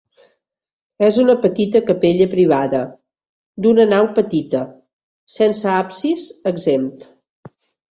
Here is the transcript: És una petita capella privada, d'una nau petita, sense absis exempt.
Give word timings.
És 1.07 1.19
una 1.23 1.35
petita 1.43 1.81
capella 1.89 2.27
privada, 2.31 2.79
d'una 3.67 3.87
nau 3.93 4.09
petita, 4.17 4.65
sense 5.37 5.71
absis 5.77 6.27
exempt. 6.57 7.09